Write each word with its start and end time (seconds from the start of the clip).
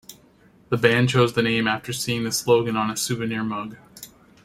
The 0.69 0.77
band 0.77 1.09
chose 1.09 1.33
the 1.33 1.43
name 1.43 1.67
after 1.67 1.93
seeing 1.93 2.23
the 2.23 2.31
slogan 2.31 2.75
on 2.75 2.89
a 2.89 2.97
souvenir 2.97 3.43
mug. 3.43 3.77